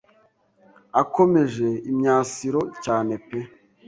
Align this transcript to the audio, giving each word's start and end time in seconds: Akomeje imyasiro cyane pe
Akomeje 1.01 1.67
imyasiro 1.91 2.61
cyane 2.83 3.13
pe 3.27 3.39